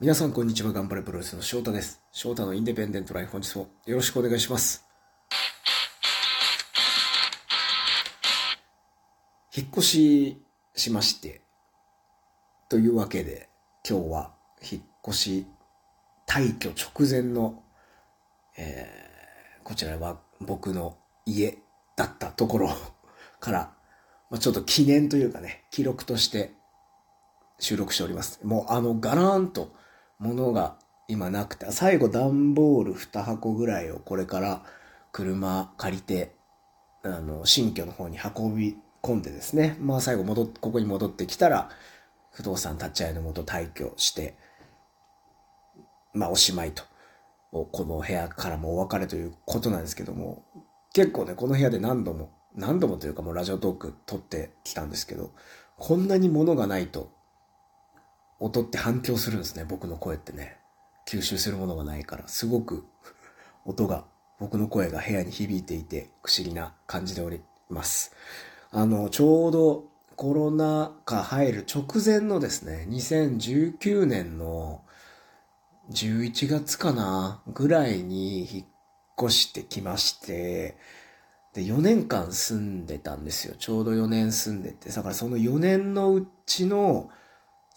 [0.00, 2.00] 皆さんこんにちは、頑張れプロレスの翔太です。
[2.12, 4.86] 翔太のインデペンデントライフ本日もよろしくお願いします。
[9.56, 10.42] 引っ越し
[10.76, 11.42] しまして、
[12.68, 13.48] というわけで
[13.84, 15.46] 今日は引っ越し
[16.28, 17.64] 退去直前の、
[18.56, 19.08] えー
[19.64, 20.96] こちらは僕の
[21.26, 21.58] 家
[21.96, 22.70] だったところ
[23.40, 23.74] から、
[24.30, 26.54] まあ、ちょっと記念というかね、記録として
[27.58, 28.38] 収録しております。
[28.44, 29.76] もうあのガラーンと
[30.18, 34.62] 物が今なくて、最後段ボール2箱ぐらいをこれから
[35.12, 36.34] 車借りて、
[37.02, 41.70] あの、新居の方に運び込んでですね、まあ最後戻っ、ここに戻ってきたら、
[42.32, 44.36] 不動産立ち会いのもと退去して、
[46.12, 46.84] まあおしまいと。
[47.50, 50.44] この部屋からもお別れということなんですけども、
[50.92, 55.32] 結構ね、この部屋で何度も、何度もというかもうラジオトーク撮ってきたんですけど、
[55.78, 57.10] こんなに物がないと、
[58.40, 60.58] 音って反響するんですね、僕の声ってね。
[61.06, 62.84] 吸収するものがないから、すごく
[63.64, 64.04] 音が、
[64.38, 68.12] 僕の声が部屋に響いていて、不思議な感じでおります。
[68.70, 69.84] あの、ちょうど
[70.16, 74.82] コロナ禍入る直前のですね、2019年の
[75.90, 78.66] 11月かなぐらいに引っ
[79.20, 80.76] 越してきまして、
[81.54, 83.54] で、4年間住んでたんですよ。
[83.58, 84.90] ちょうど4年住んでて。
[84.90, 87.10] だからその4年のうちの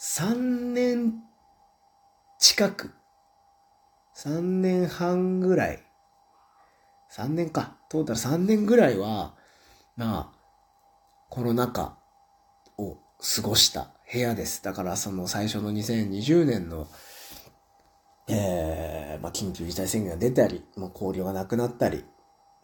[0.04, 0.34] 3
[0.74, 1.14] 年
[2.40, 2.90] 近く、
[4.16, 5.84] 3年半ぐらい、
[7.16, 9.36] 3年か、トータル3年ぐらいは、
[9.96, 10.40] まあ、
[11.30, 12.00] コロナ禍
[12.80, 14.64] を過ごした部屋です。
[14.64, 16.88] だからその最初の2020年の
[18.28, 22.04] えーまあ、緊急事態宣言が出たり、もう交流がなくなったり、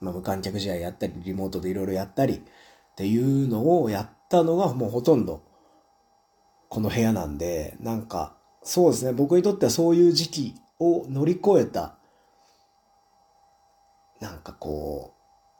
[0.01, 2.39] まあ、無観客試合やったり、リモートでいろいろやったりっ
[2.95, 5.46] ていうのをやったのがもうほとんど
[6.69, 11.95] この部屋なんで、なんか、そうですね、僕にとってはそういう時期を乗り越えた、
[14.19, 15.13] なんかこ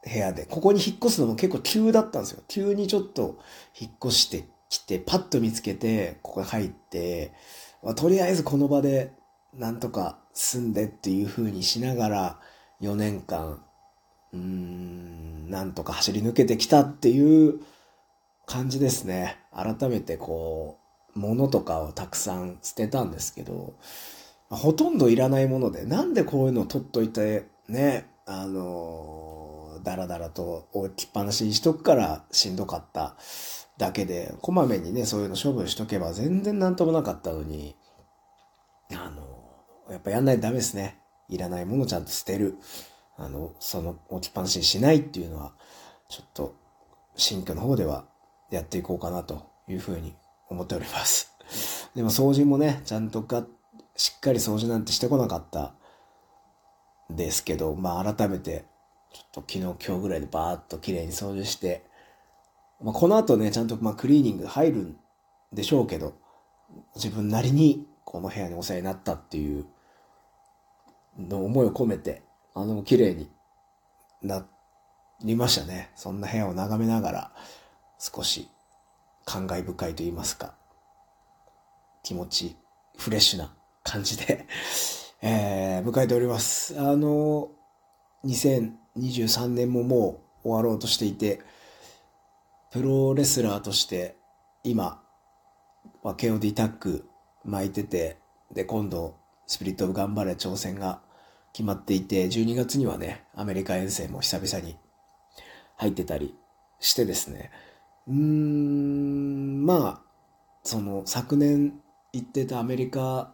[0.03, 2.43] う、部屋で、ここに引っ越すのも結構急だったんですよ。
[2.47, 3.39] 急にちょっと
[3.79, 7.33] 引っ越してきて、パッと見つけて、ここに入って、
[7.83, 9.13] まあ、とりあえずこの場で
[9.53, 12.39] なんとか住んでっていう風にしながら
[12.81, 13.63] 4年間、
[14.33, 17.59] うーん、なんとか走り抜けてきたっていう
[18.45, 19.37] 感じですね。
[19.51, 20.86] 改めてこう、
[21.17, 23.73] 物とかをたくさん捨てたんですけど、
[24.49, 33.15] ほとんどいらないもので、なんでこういうのを取っといて、ね、あの、だらだらと置きっぱなしにしとくからしんどかった
[33.77, 37.75] だけで、こまめにね、そういうの処分しとけば全然なんともなかったのに、
[38.91, 40.99] あの、やっぱやんないとダメですね。
[41.29, 42.57] いらないものちゃんと捨てる。
[43.17, 45.53] あの、その置きっぱなしにしないっていうのは、
[46.09, 46.55] ちょっと、
[47.15, 48.05] 新居の方では
[48.51, 50.13] やっていこうかなというふうに
[50.49, 51.33] 思っております。
[51.95, 53.45] でも掃除もね、ちゃんとか、
[53.95, 55.73] しっかり掃除なんてしてこなかった
[57.09, 58.65] ですけど、まあ改めて、
[59.13, 61.85] ちょっと昨日今日ぐらいでバーッと綺麗に掃除して、
[62.81, 64.97] まあこの後ね、ちゃんとまあクリーニング入るん
[65.53, 66.13] でしょうけど、
[66.95, 69.65] 自分なりにこの部屋にお世話になったっていう
[71.17, 73.29] の思いを込めて、あの、綺麗に
[74.21, 74.45] な
[75.23, 75.91] りましたね。
[75.95, 77.31] そんな部屋を眺めながら、
[77.99, 78.49] 少し
[79.27, 80.53] 感慨深いと言いますか、
[82.01, 82.55] 気持ち
[82.97, 84.47] フレッシュな感じで、
[85.21, 86.79] えー、迎えております。
[86.79, 87.51] あの、
[88.23, 91.41] 2023年ももう終わろうとしていて、
[92.71, 94.17] プロレスラーとして
[94.63, 95.03] 今、
[96.03, 97.09] まあ、KOD タッグ
[97.43, 98.19] 巻いてて、
[98.53, 101.01] で、今度、スピリットオブ頑張れ挑戦が
[101.51, 104.77] 決まっていて、12月にはね、アメリカ遠征も久々に
[105.75, 106.33] 入ってたり
[106.79, 107.51] してですね、
[108.07, 110.01] うーん、まあ、
[110.63, 111.73] その昨年
[112.13, 113.33] 行ってたアメリカ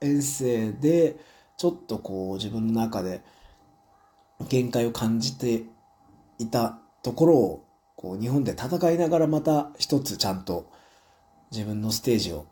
[0.00, 1.16] 遠征で、
[1.56, 3.22] ちょっとこう自分の中で
[4.48, 5.64] 限界を感じて
[6.38, 7.64] いたところを、
[7.96, 10.70] こう日本で戦いながらまた一つちゃんと
[11.52, 12.46] 自分のステージを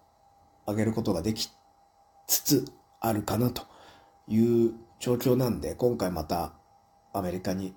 [0.67, 1.51] 上げることができ
[2.27, 2.65] つつ
[3.01, 3.63] あるかなと
[4.29, 6.53] いう状況なんで、今回また
[7.13, 7.75] アメリカに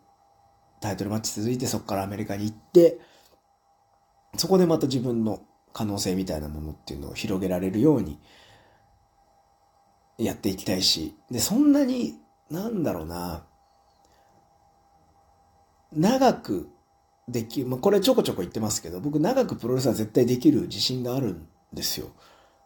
[0.79, 2.99] タイトルマッチ続いてそこからアメリカに行って、
[4.37, 5.41] そこでまた自分の
[5.73, 8.19] 可能性みたいなものっていうのを広げられるように
[10.17, 12.15] やっていきたいし、で、そんなに、
[12.49, 13.43] なんだろうな、
[15.91, 16.69] 長く
[17.27, 22.07] できる、まあ、これちょこちょこ言ってますけど、僕長くプロレスは絶対できる自信があるんですよ。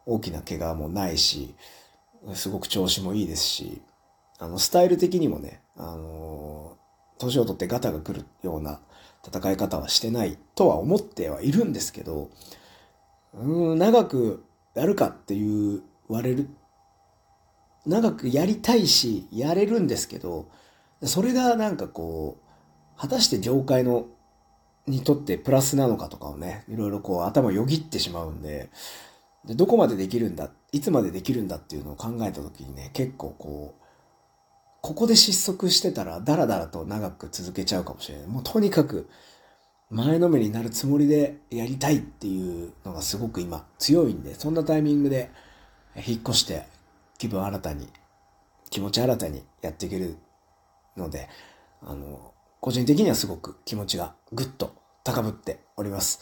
[0.06, 1.56] 大きな怪我もないし、
[2.34, 3.82] すごく調子もいいですし、
[4.38, 6.78] あの、スタイル的にもね、あの、
[7.18, 8.80] 年を取ってガタが来るような
[9.26, 12.30] 戦い方はしてないとは思ってはいるんですけど、
[13.34, 14.44] うん、長く
[14.76, 16.50] やるかって、言われる
[17.86, 20.48] 長くやりたいし、やれるんですけど、
[21.04, 24.08] それがなんかこう、果たして業界の、
[24.86, 28.70] にとってプラスなのかとかをね、いろいろこう頭よぎってしまうんで、
[29.46, 33.79] でどこまでできるんだ、いつまでできるんだっていうのを考えた時にね、結構こう、
[34.82, 38.28] ここで失速してたらダラダラと長く続けちゃうかもしれない。
[38.28, 39.10] もうとにかく
[39.90, 45.32] 前のめりになるつもりでやりたいっていうのがすごく今強いんで、そんなタイミングで
[45.96, 46.66] 引っ越して
[47.18, 47.90] 気分新たに、
[48.70, 50.18] 気持ち新たにやっていける
[50.96, 51.28] ので、
[51.82, 56.20] あの、個人的にはすごく気持ちがぐっと高ぶっております。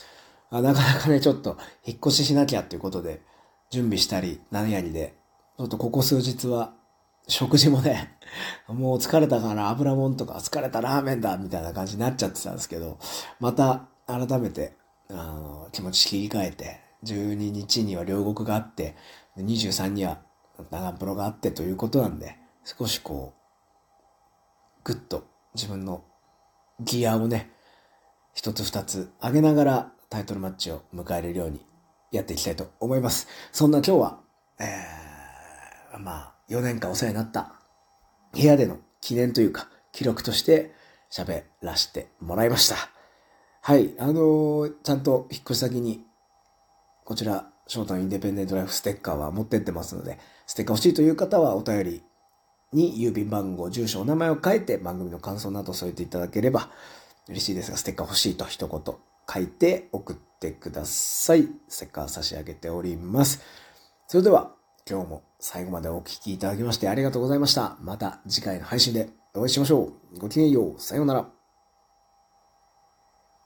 [0.50, 3.22] あなかなかね、ちょっと引っ越ししなきゃっていうことで
[3.70, 5.18] 準備したり、何やりで、
[5.58, 6.74] ちょっとここ数日は
[7.28, 8.18] 食事もね、
[8.68, 12.98] もう疲れたから油もんとか疲れたラーメンだみたいな感じになっちゃってたんですけど、
[13.40, 14.76] また改めて、
[15.10, 18.96] あの、気持ち切り替えて、12日には両国があって、
[19.38, 20.20] 23には
[20.72, 26.04] 長プロがあってということなんで、少しこう、ぐっと自分の
[26.80, 27.52] ギアをね、
[28.34, 31.66] 一つ二つ上げながらタイトルマッチを迎えれるように
[32.12, 33.28] やっていきたいと思います。
[33.52, 34.20] そんな今日は、
[34.60, 37.54] えー、まあ、4年間お世話になった
[38.34, 40.74] 部屋での記念というか、記録として
[41.12, 42.76] 喋らせてもらいました。
[43.62, 46.06] はい、あのー、ちゃんと引っ越し先に、
[47.04, 52.04] こちら、ショートのインデペンデントライフステッカーは持ってってますので、ステッカー欲しいという方はお便り
[52.72, 56.70] に郵便番号、住所、お名前を書いて番組の感想など添えていただければ
[57.28, 58.96] 嬉しいですが、ステッカー欲しいと一言
[59.30, 61.50] 書いて送ってください。
[61.68, 63.42] ステッカー差し上げております。
[64.08, 64.54] それでは、
[64.90, 67.78] 今日も最後までお聴きいただきましてありがとうございました。
[67.82, 70.20] また次回の配信でお会いしましょう。
[70.20, 70.82] ごきげんよう。
[70.82, 71.37] さようなら。